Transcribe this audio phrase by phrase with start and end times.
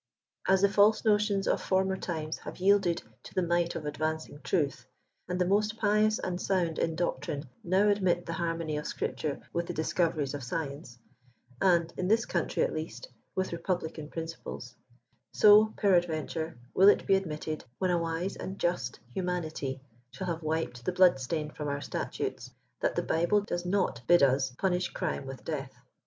[0.49, 4.87] 'As the false notions of former times have yielded to the might of advancing truth,
[5.29, 9.67] and the most pious and sound in doctrine now admit the harmony of Scripture with
[9.67, 10.97] the discoveries of science,
[11.61, 14.75] and— in this country, at least— with republican principles;
[15.33, 20.83] so, peradventure, will it be admitted, when a wise and just humanity shall have wiped
[20.83, 22.49] the blood stain from our statutes,
[22.79, 25.75] that the Bible does not bid us punish crime with death.